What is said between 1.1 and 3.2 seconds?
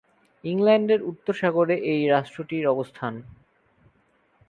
উত্তর সাগরে এই রাষ্ট্রটির অবস্থান।